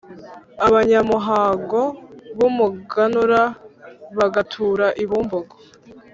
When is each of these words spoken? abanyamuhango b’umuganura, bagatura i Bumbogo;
abanyamuhango 0.65 1.81
b’umuganura, 2.37 3.41
bagatura 4.17 4.85
i 5.03 5.05
Bumbogo; 5.09 5.55